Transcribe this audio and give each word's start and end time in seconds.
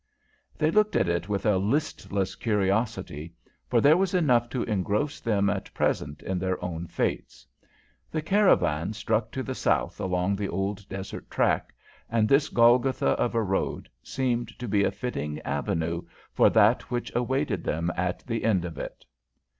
They 0.57 0.71
looked 0.71 0.95
at 0.95 1.07
it 1.07 1.29
with 1.29 1.45
a 1.45 1.57
listless 1.59 2.33
curiosity, 2.33 3.35
for 3.67 3.79
there 3.79 3.97
was 3.97 4.15
enough 4.15 4.49
to 4.49 4.63
engross 4.63 5.19
them 5.19 5.47
at 5.47 5.71
present 5.75 6.23
in 6.23 6.39
their 6.39 6.59
own 6.65 6.87
fates. 6.87 7.45
The 8.09 8.23
caravan 8.23 8.93
struck 8.93 9.29
to 9.33 9.43
the 9.43 9.53
south 9.53 9.99
along 9.99 10.37
the 10.37 10.49
old 10.49 10.89
desert 10.89 11.29
track, 11.29 11.71
and 12.09 12.27
this 12.27 12.49
Golgotha 12.49 13.09
of 13.09 13.35
a 13.35 13.43
road 13.43 13.89
seemed 14.01 14.57
to 14.57 14.67
be 14.67 14.83
a 14.83 14.89
fitting 14.89 15.39
avenue 15.41 16.01
for 16.33 16.49
that 16.49 16.89
which 16.89 17.13
awaited 17.15 17.63
them 17.63 17.91
at 17.95 18.25
the 18.25 18.43
end 18.43 18.65
of 18.65 18.79
it. 18.79 19.05